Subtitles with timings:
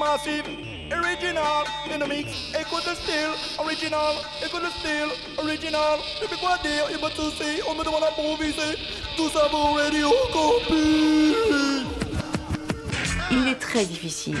[0.00, 0.46] massive,
[0.90, 2.26] original in the mix.
[2.58, 4.14] Écoute le style, original,
[4.44, 5.98] écoute le style, original.
[6.22, 8.78] Depuis quoi dire, il m'a toussé, on me demande d'improviser.
[9.16, 11.84] Tout ça pour Radio Campus.
[13.30, 14.38] Il est très difficile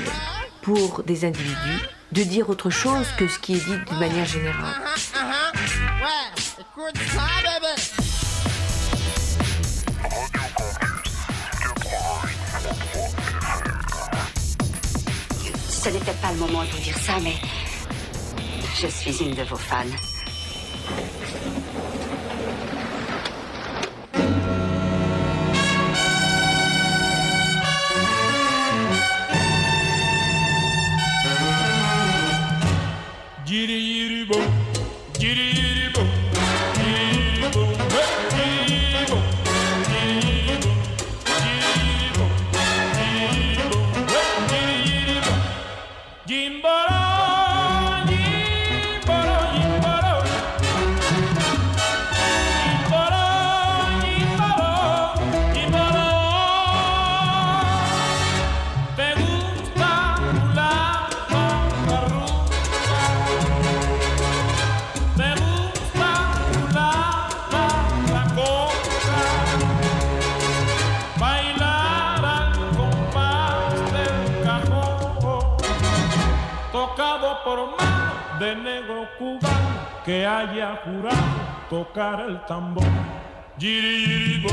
[0.62, 1.82] pour des individus
[2.12, 4.80] de dire autre chose que ce qui est dit de manière générale.
[15.82, 17.36] Ce n'était pas le moment de vous dire ça, mais
[18.78, 19.86] je suis une de vos fans.
[80.10, 82.82] Que haya jurado tocar el tambor.
[83.60, 84.50] Yiribo,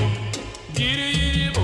[0.75, 1.56] yiribo,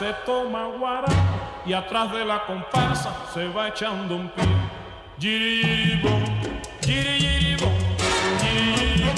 [0.00, 1.12] se toma guarapo
[1.66, 4.44] y atrás de la comparsa se va echando un pie.
[5.18, 6.08] Giribo,
[6.80, 7.66] giribo,
[8.40, 9.12] giribo,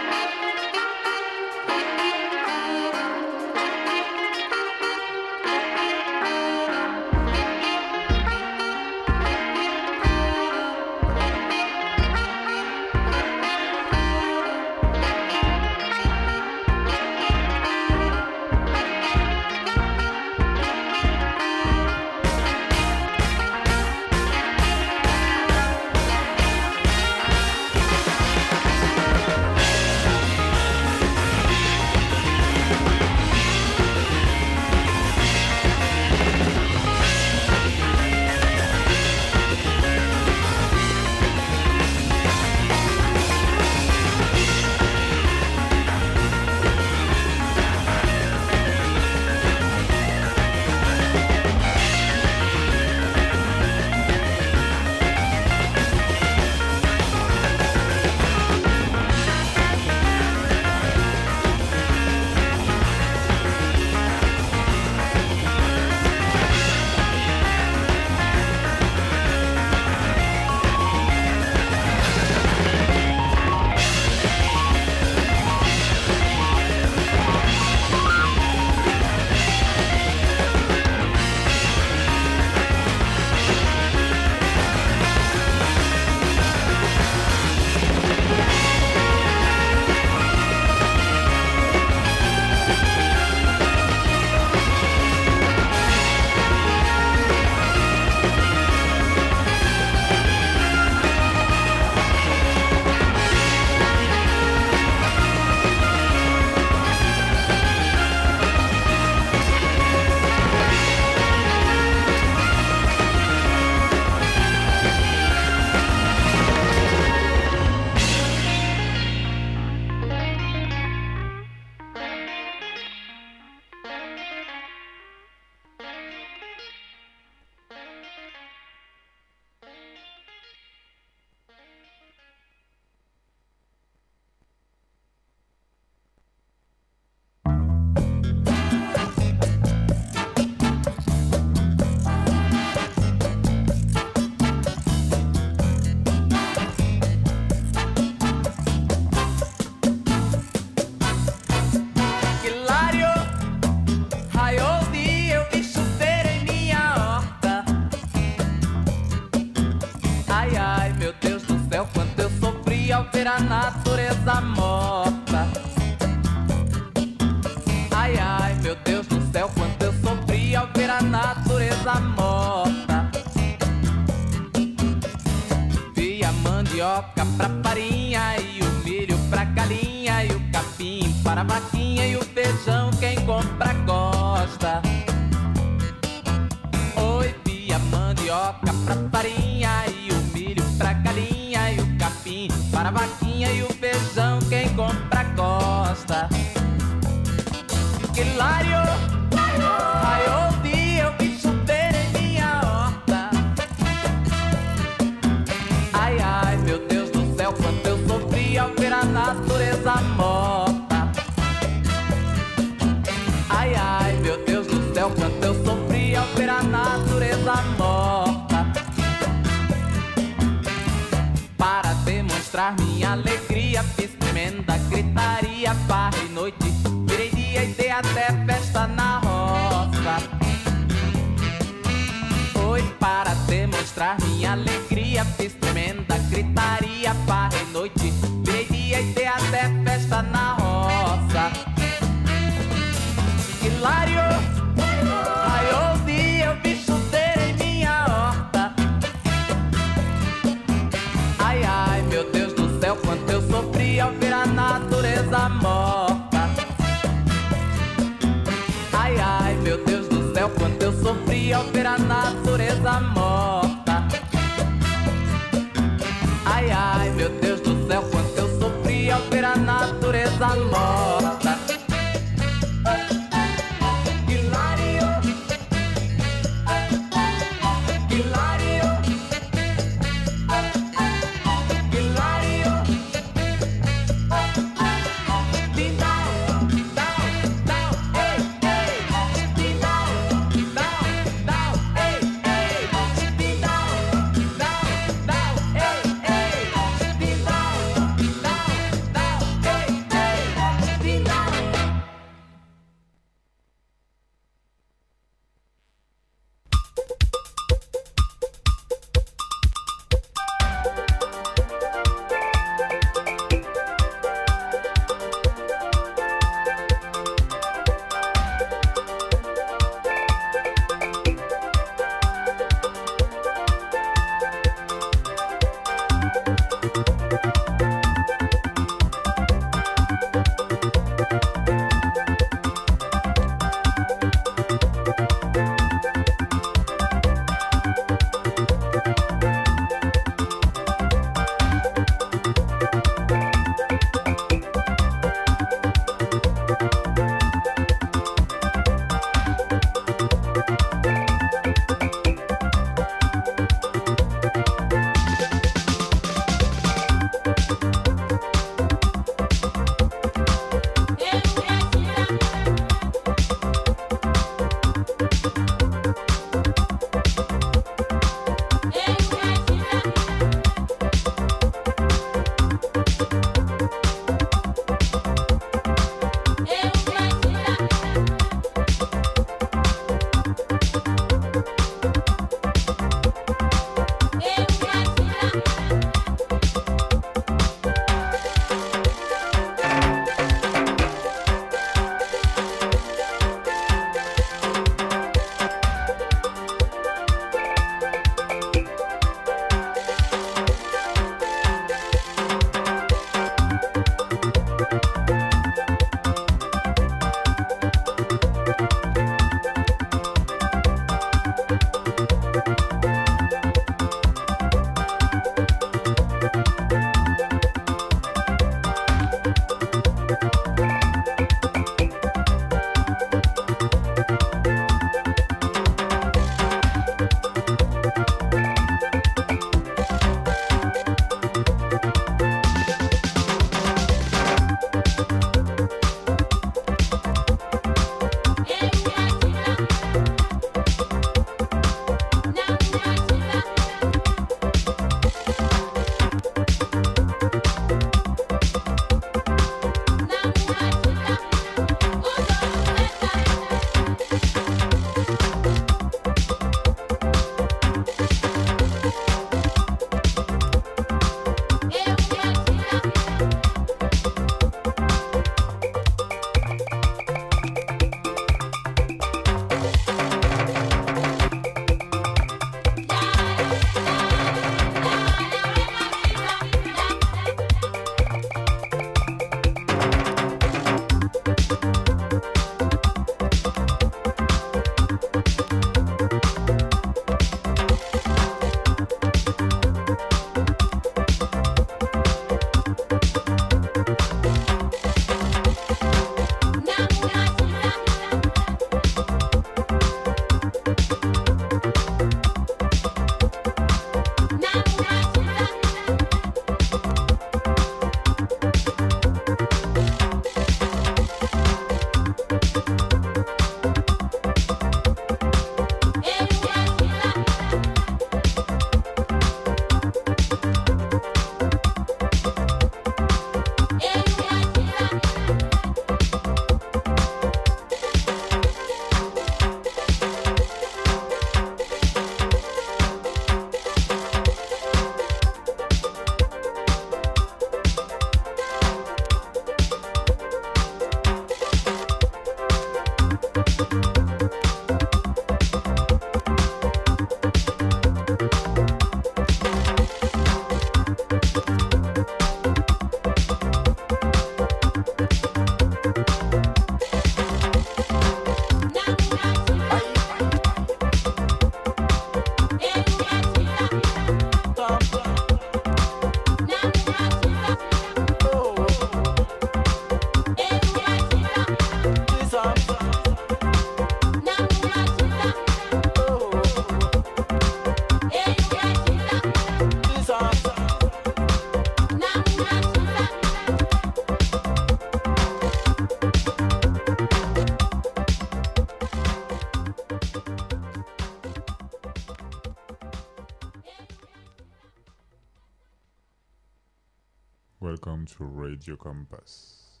[598.86, 600.00] Radio Compass.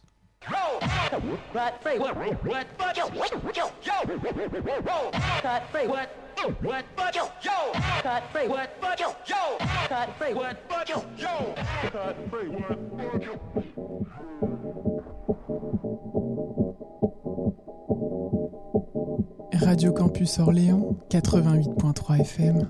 [19.52, 22.68] Radio Campus Orléans 88.3 FM.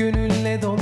[0.00, 0.79] Gönülle dolu.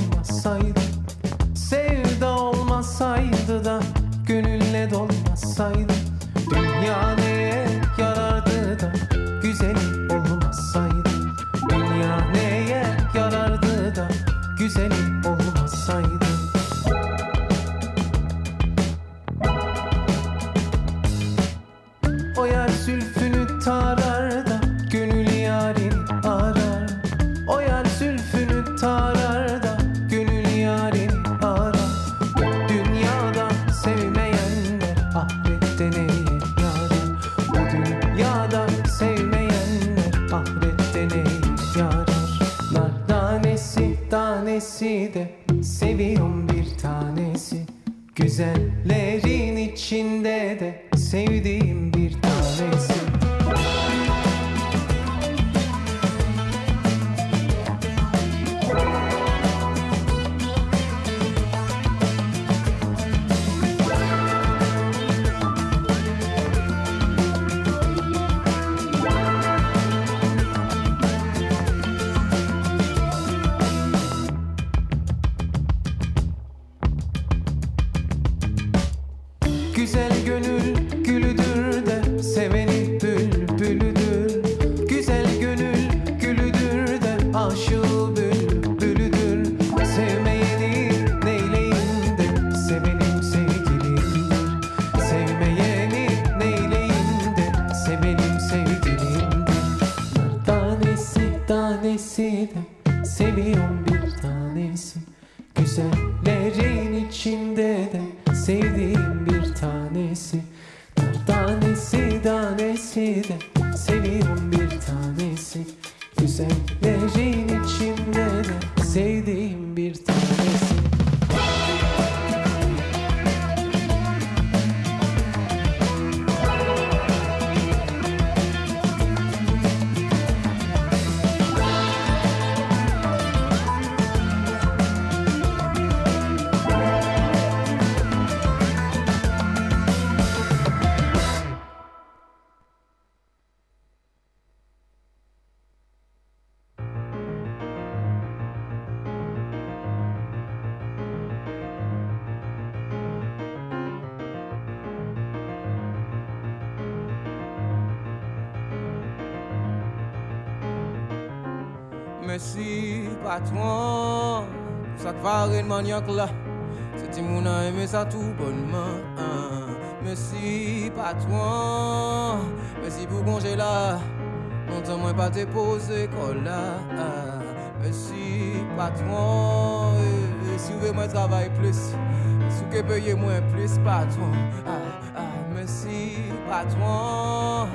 [184.09, 184.33] Patron.
[184.66, 184.71] Ah,
[185.16, 185.23] ah,
[185.55, 186.16] merci,
[186.49, 187.68] patron.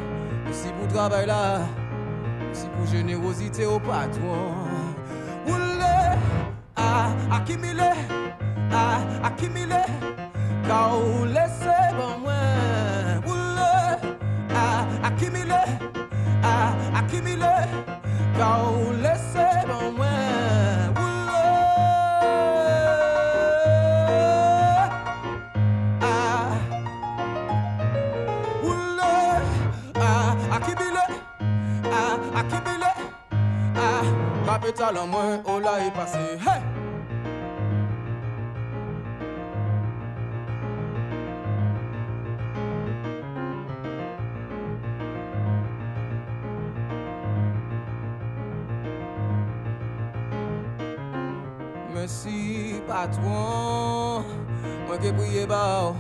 [0.46, 1.62] Merci pour le travail là.
[2.40, 4.54] Merci pour générosité au patron.
[5.48, 6.18] Oulé,
[6.76, 7.92] ah, accumulé,
[8.72, 9.82] ah, accumulé.
[10.66, 10.98] Car
[35.46, 36.18] oh là est passé.
[36.18, 36.62] Hey!
[51.94, 54.24] Merci, patron.
[54.88, 55.94] Moi qui prié bas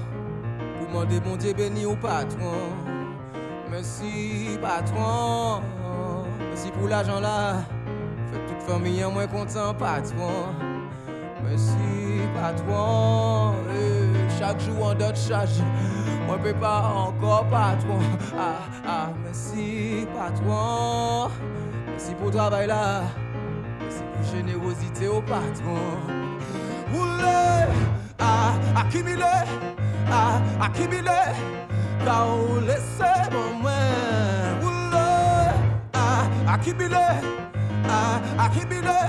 [0.77, 2.73] pour demander bon Dieu béni au patron.
[3.69, 5.62] Merci, patron.
[6.39, 7.03] Merci pour là.
[7.03, 7.83] Fait
[8.63, 10.54] toute famille en moins content, patron.
[11.43, 13.54] Merci, patron.
[13.69, 15.62] Eh, chaque jour en d'autres charge.
[16.26, 17.99] Moi, peux pas encore, patron.
[18.38, 18.56] Ah,
[18.88, 21.30] ah, merci, patron.
[21.88, 23.02] Merci pour le travail là.
[23.80, 25.78] Merci pour générosité au patron.
[26.93, 27.67] Oulé,
[28.19, 29.23] ah, accumulé,
[30.12, 30.39] ah.
[32.06, 34.62] Car on laissez mon main.
[34.62, 35.54] Oulé,
[35.93, 36.97] ah, accumulé,
[37.89, 39.00] ah, accumulé.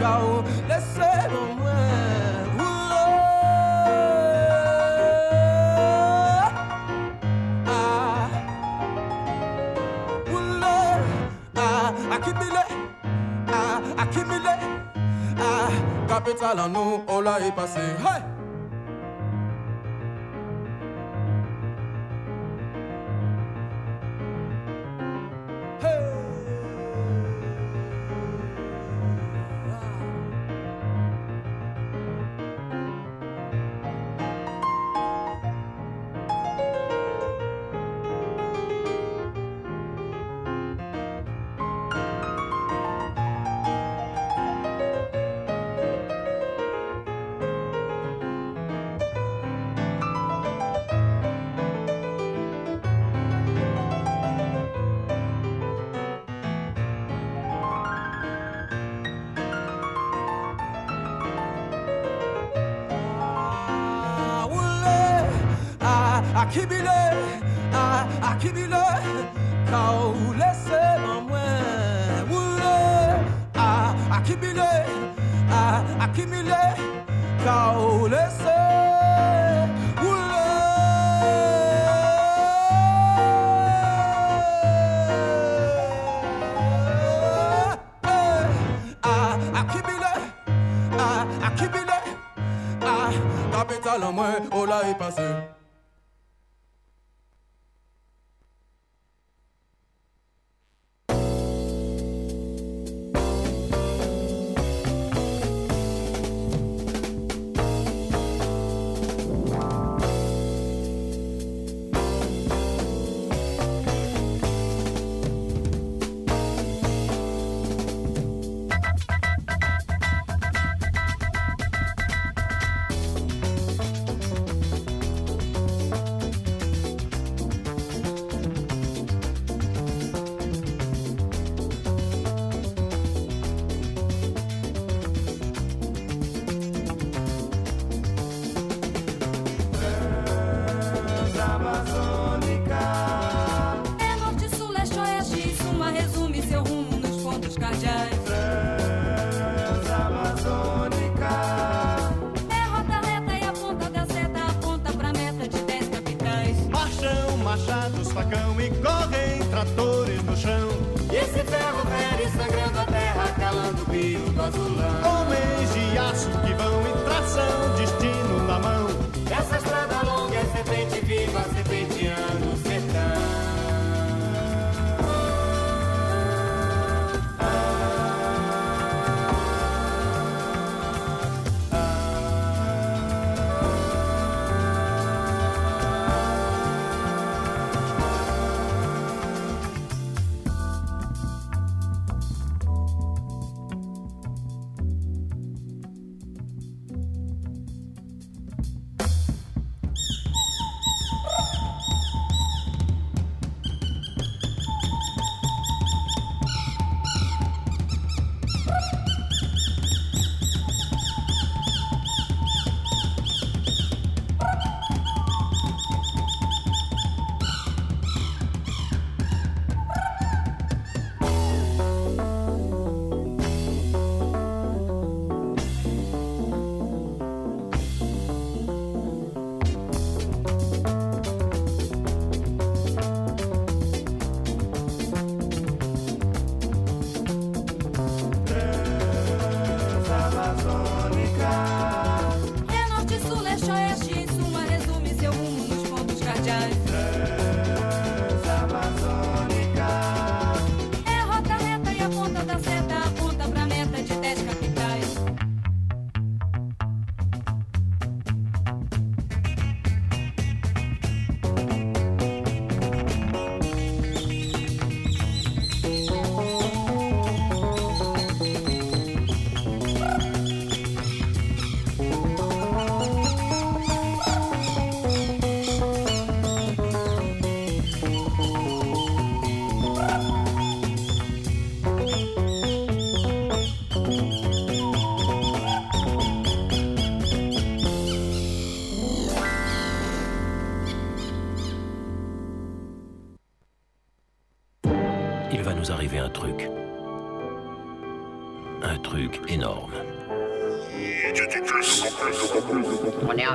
[0.00, 2.44] Car on laissez mon main.
[2.58, 3.06] Oulé,
[7.66, 8.28] ah,
[10.32, 10.78] oulé,
[11.56, 12.64] ah, accumulé,
[13.48, 14.54] ah, accumulé.
[15.38, 15.68] Ah,
[16.08, 17.80] capital en nous, on l'a est passé.
[17.80, 18.33] Hey!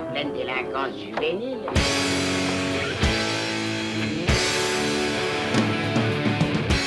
[0.02, 1.60] pleine délinquance juvénile.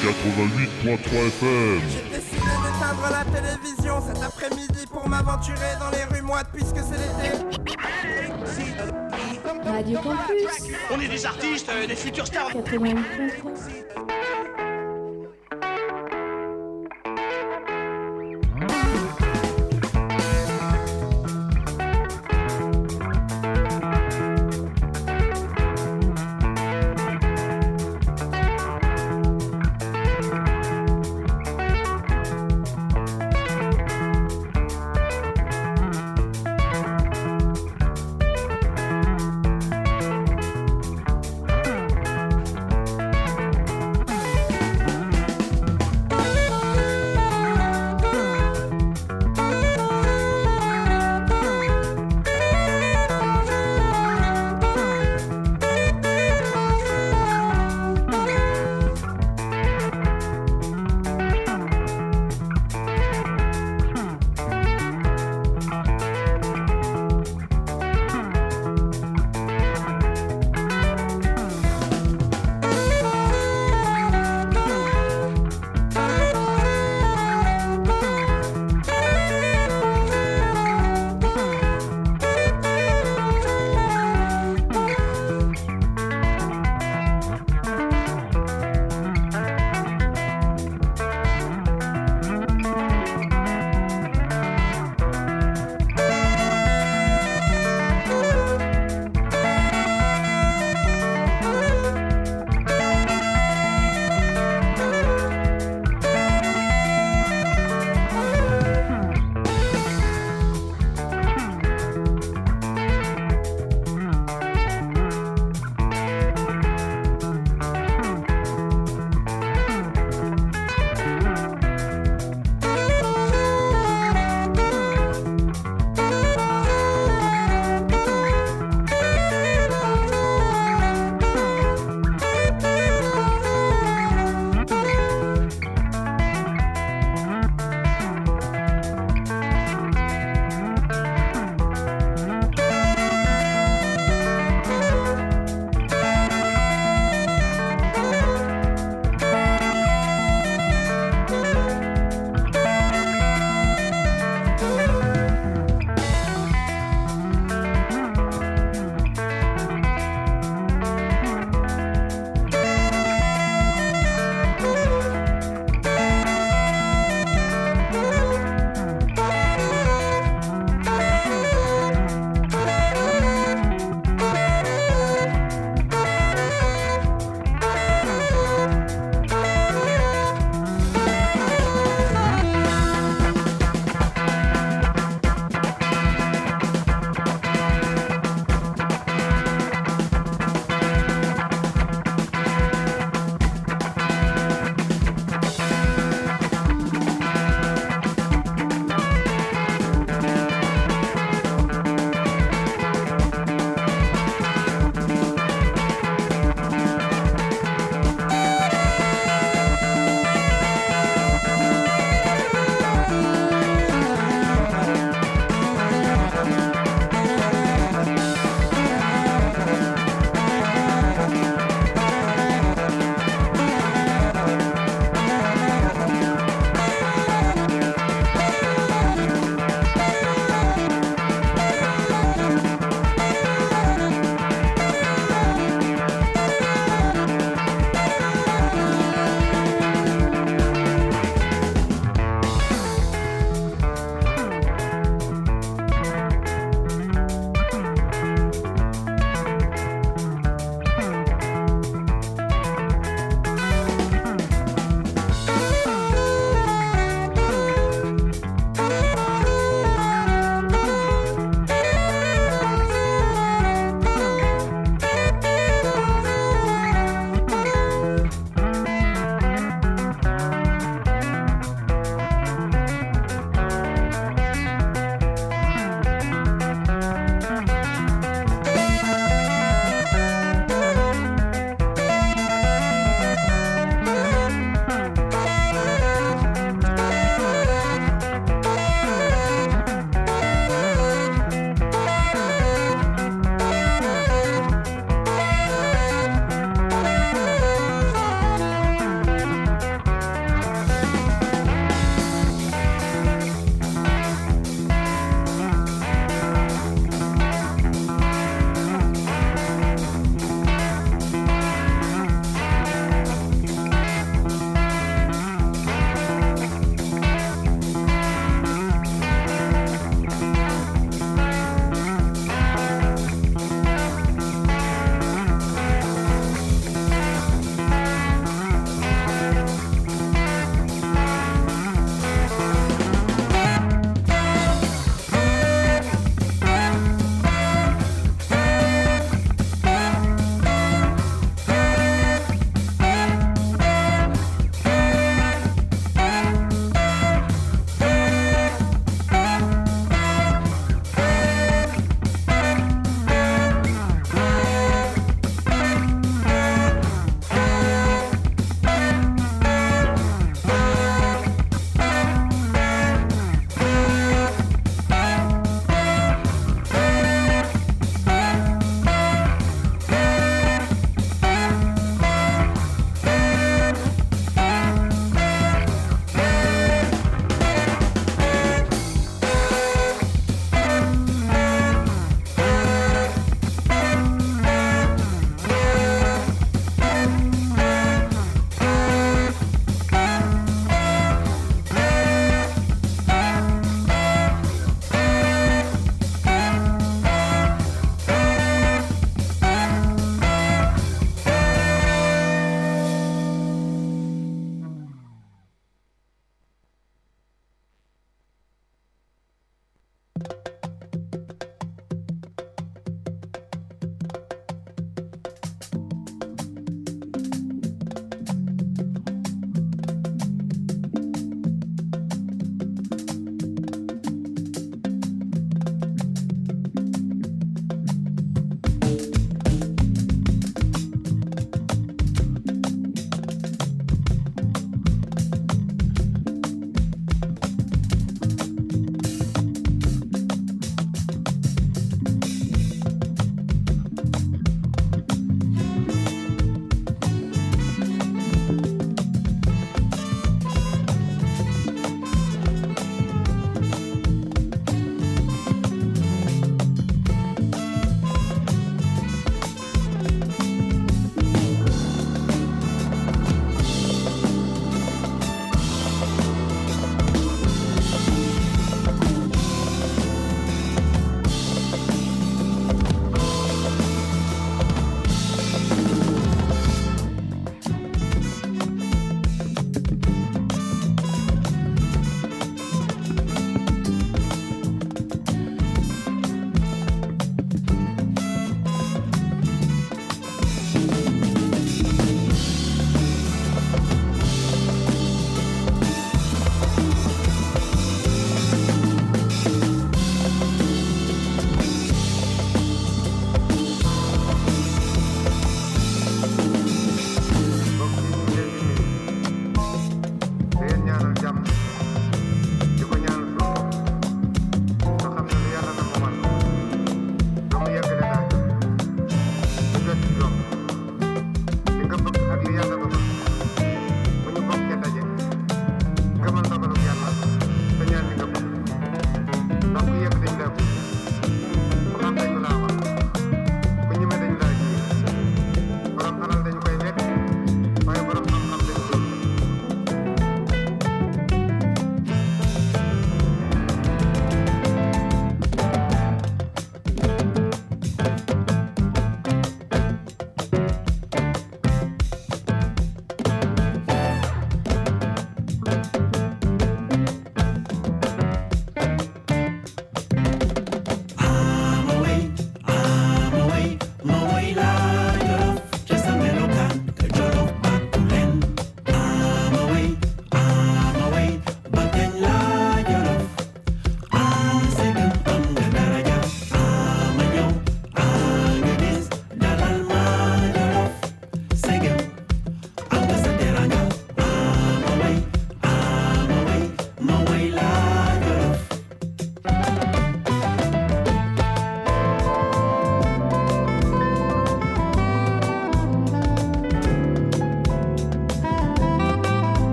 [0.02, 1.80] «88.3 FM.
[1.90, 6.96] J'ai décidé d'éteindre la télévision cet après-midi pour m'aventurer dans les rues moites puisque c'est
[6.96, 7.36] l'été.
[9.66, 9.98] Radio
[10.90, 12.50] On est des artistes, euh, des futurs stars.
[12.50, 13.79] 88.3.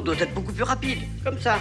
[0.00, 1.60] Doit être beaucoup plus rapide, comme ça.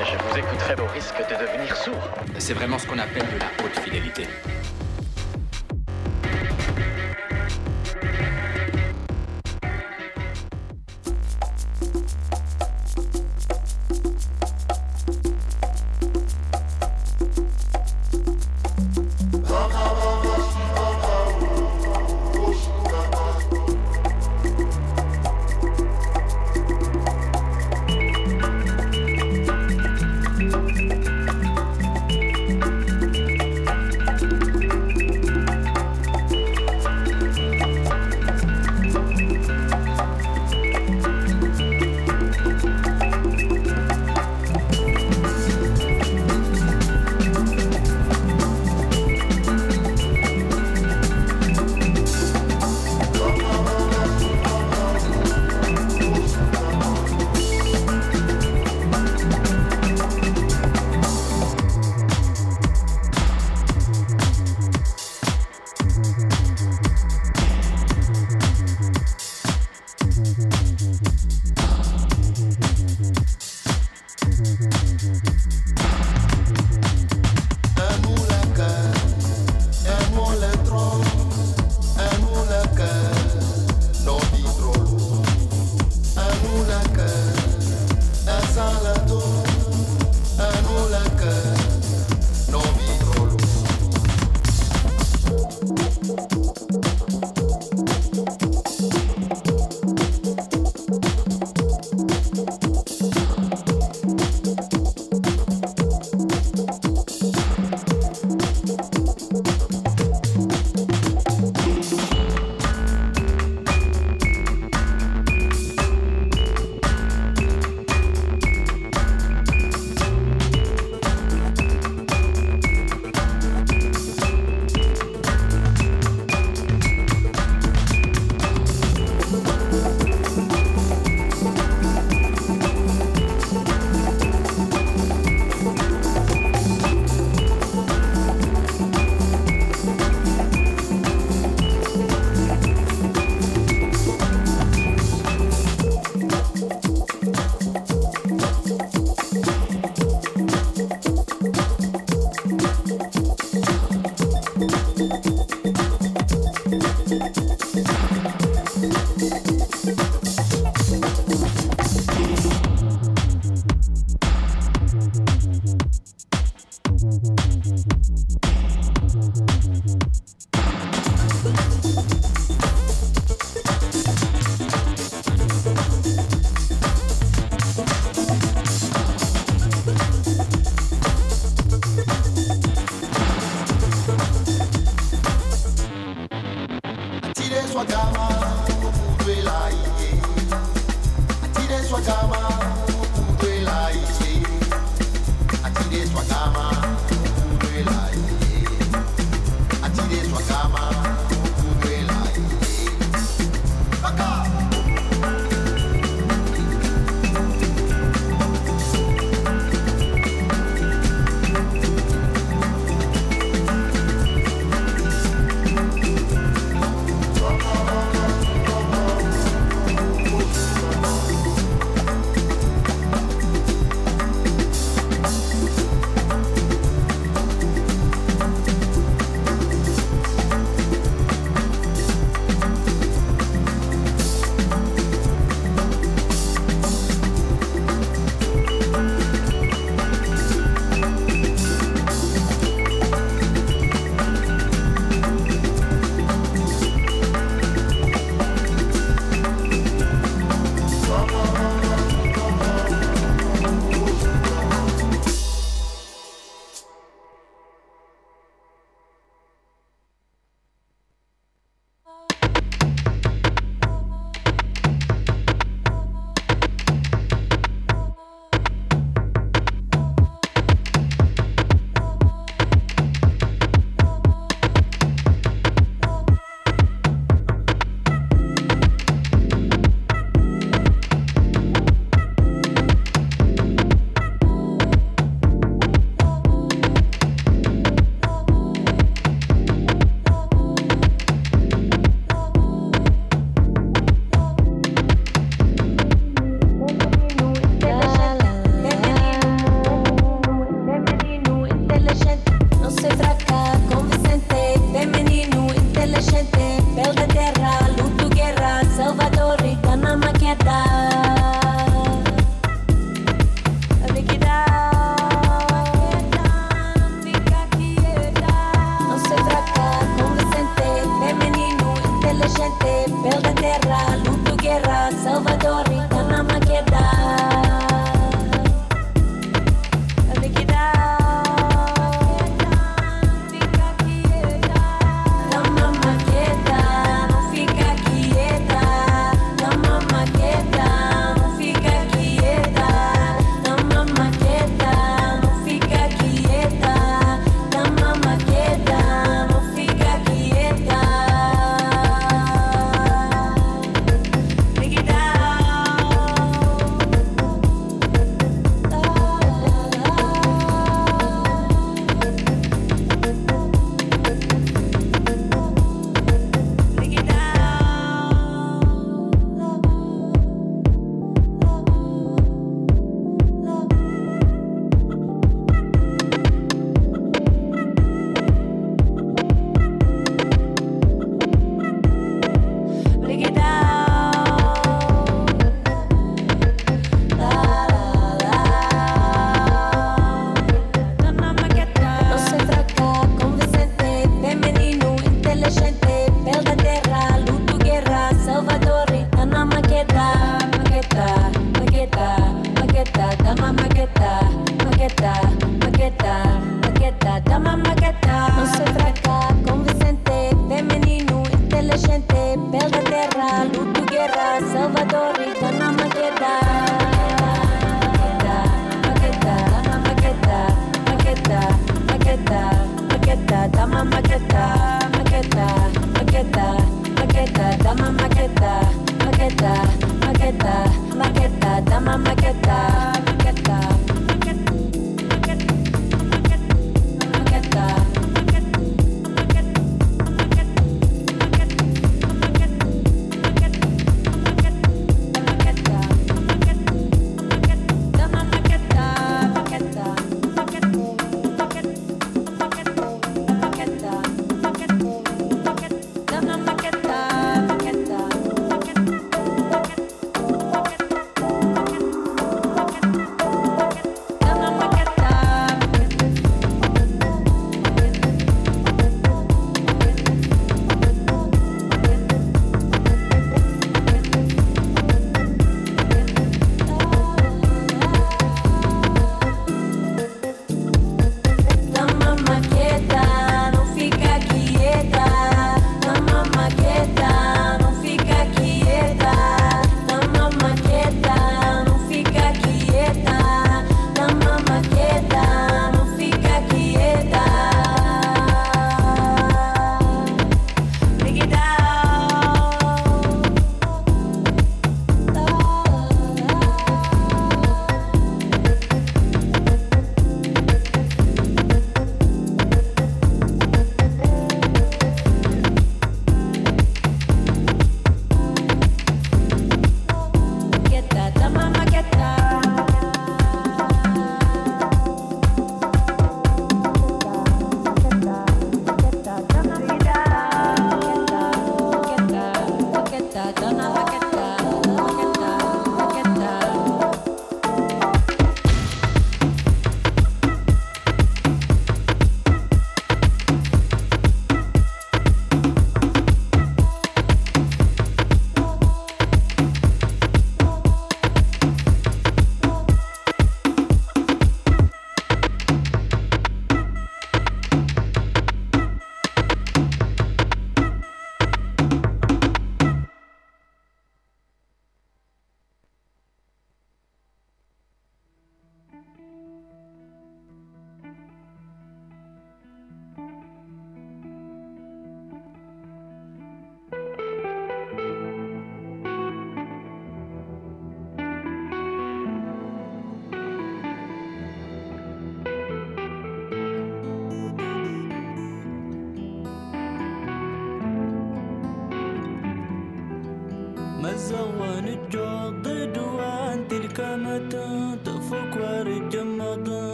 [0.00, 2.10] Je vous écouterez au risque de devenir sourd.
[2.38, 4.26] C'est vraiment ce qu'on appelle de la haute fidélité.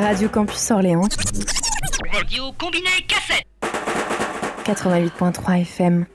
[0.00, 1.08] Radio Campus Orléans,
[2.12, 3.44] Radio combiné cassette
[4.64, 6.06] 88.3 FM.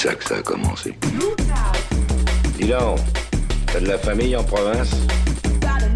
[0.00, 0.94] C'est ça que ça a commencé.
[2.58, 3.00] Dis donc,
[3.66, 4.92] t'as de la famille en province?
[5.62, 5.88] Radio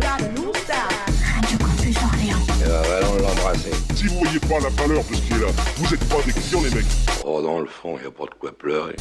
[1.50, 3.70] eh ben, va allons l'embrasser.
[3.94, 5.46] Si vous voyez pas la valeur de ce qui est là,
[5.78, 6.84] vous êtes pas des clients les mecs.
[7.24, 8.96] Oh, dans le fond, y a pas de quoi pleurer.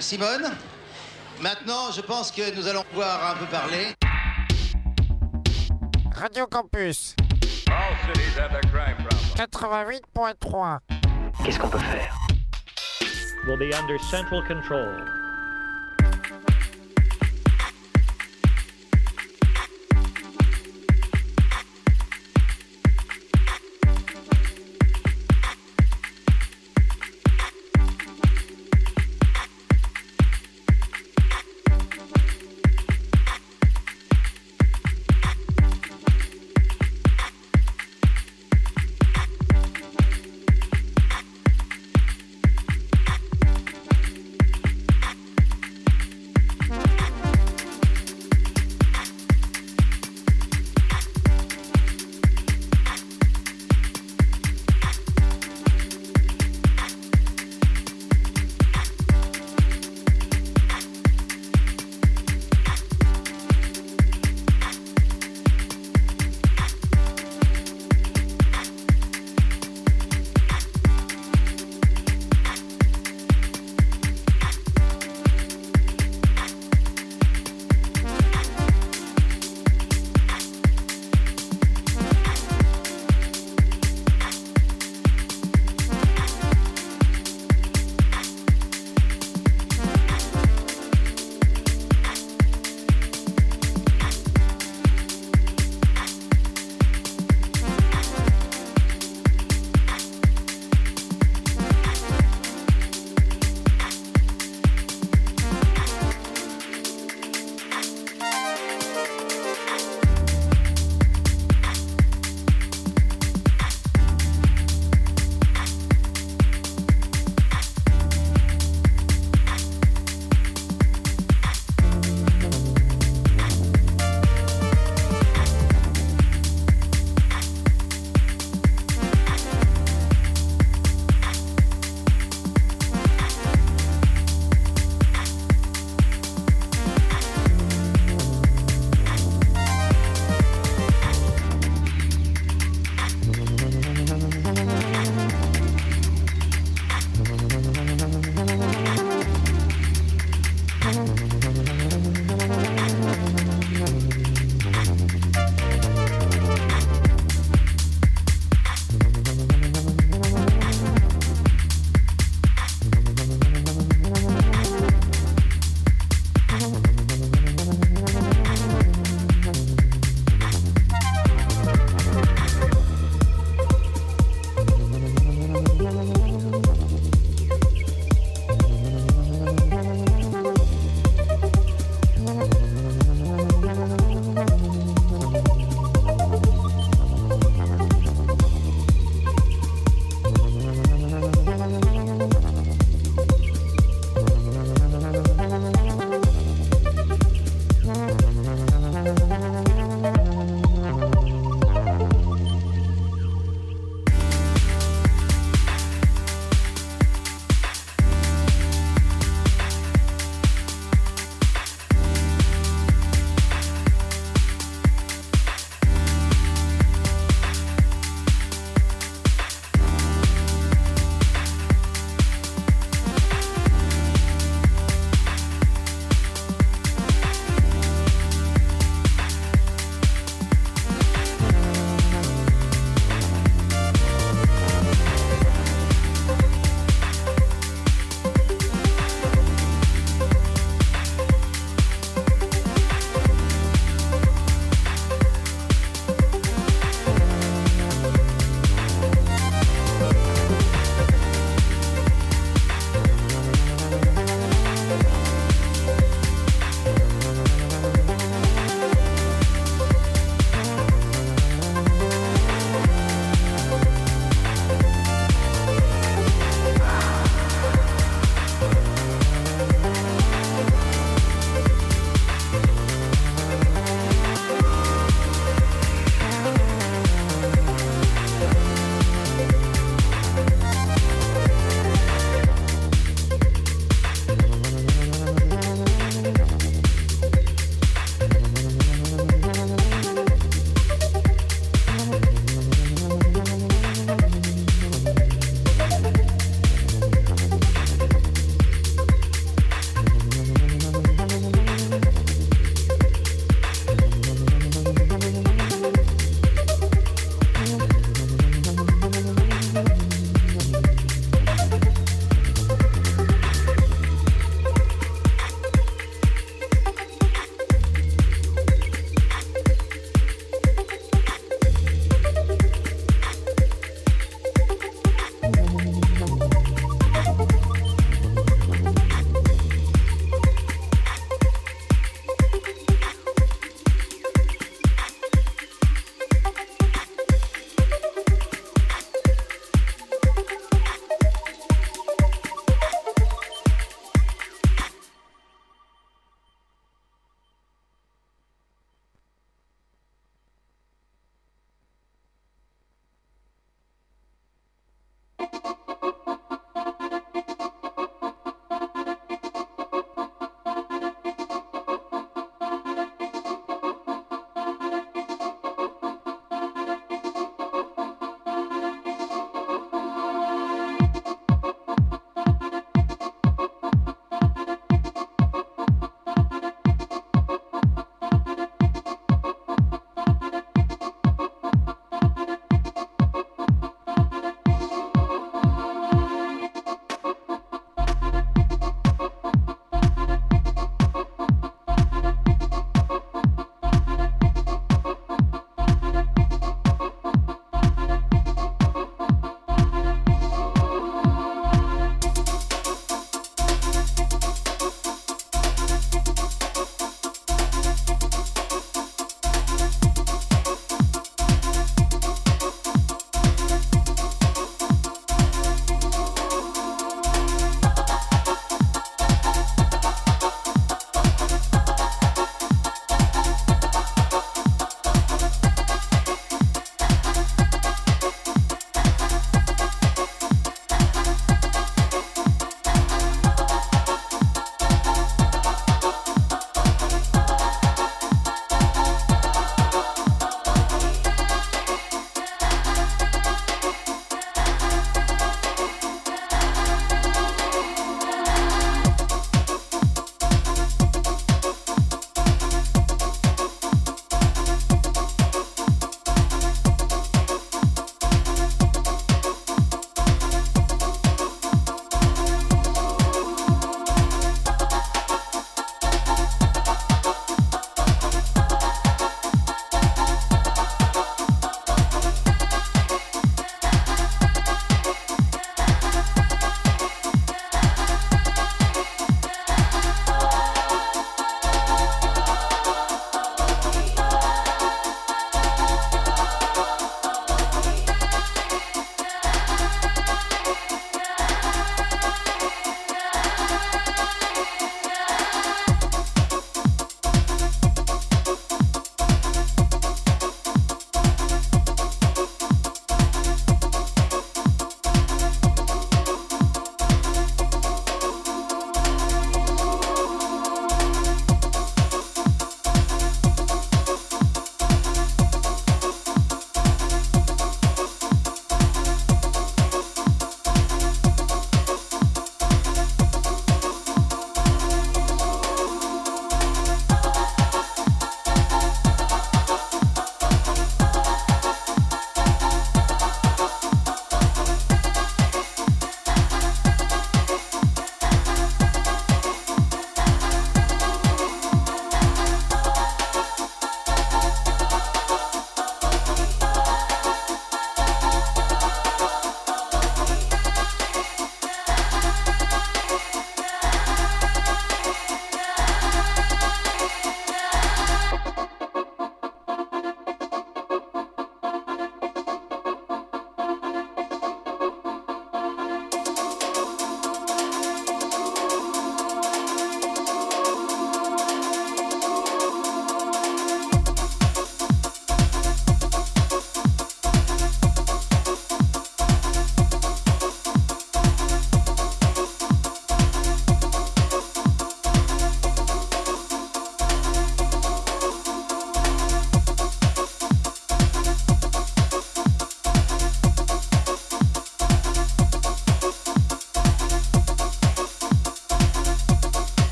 [0.00, 0.50] Simone,
[1.40, 3.94] maintenant, je pense que nous allons pouvoir un peu parler.
[6.14, 7.16] Radio Campus
[9.36, 10.78] 88.3
[11.44, 12.16] Qu'est-ce qu'on peut faire?
[13.46, 15.17] Will be under central control.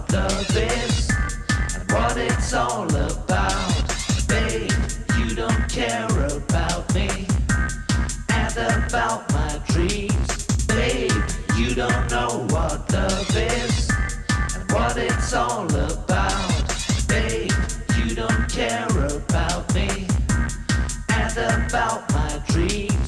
[0.00, 3.94] what love and what it's all about.
[4.28, 4.70] Babe,
[5.18, 7.08] you don't care about me
[8.30, 10.46] and about my dreams.
[10.66, 11.12] Babe,
[11.56, 13.90] you don't know what love is
[14.54, 16.74] and what it's all about.
[17.08, 17.50] Babe,
[17.96, 20.06] you don't care about me
[21.10, 22.99] and about my dreams.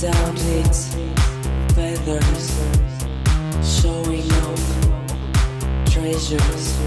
[0.00, 0.94] turns it's
[1.74, 2.46] feathers
[3.62, 4.54] showing no
[5.84, 6.80] treasures.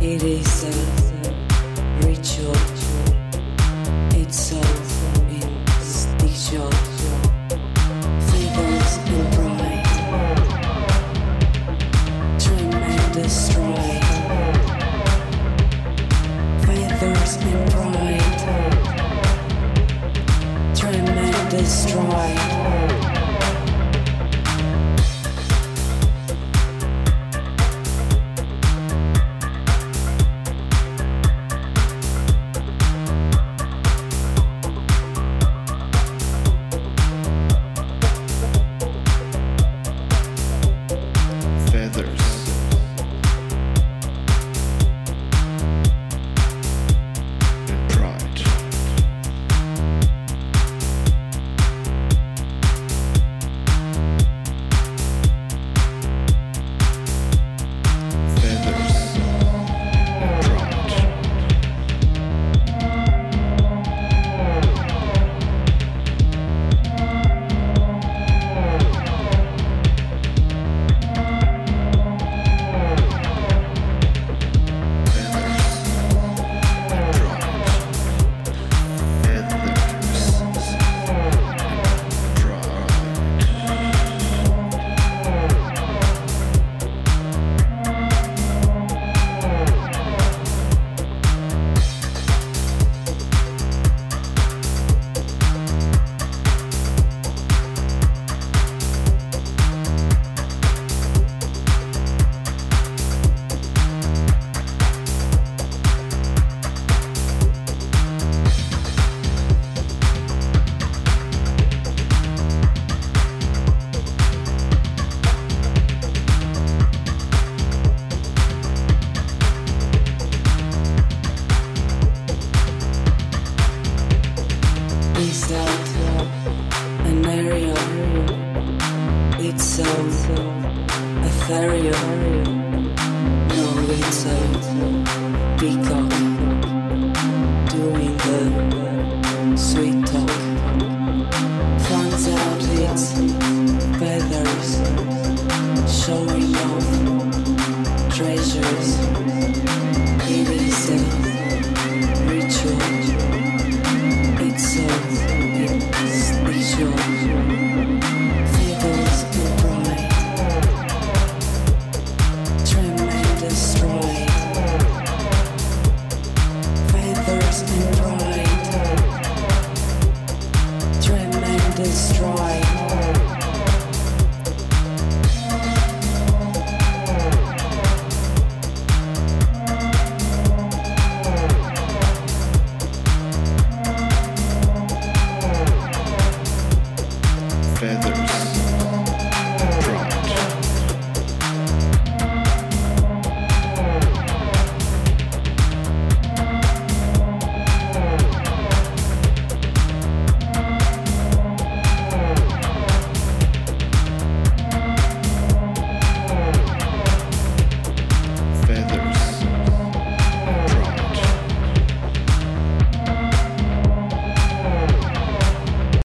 [0.00, 2.54] It is a ritual.
[4.14, 4.89] It's a
[22.28, 22.49] time.